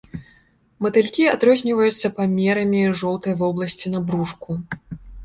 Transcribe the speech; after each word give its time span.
Матылькі 0.85 1.27
адрозніваюцца 1.33 2.11
памерамі 2.19 2.81
жоўтай 3.03 3.37
вобласці 3.43 3.93
на 3.97 4.03
брушку. 4.09 4.57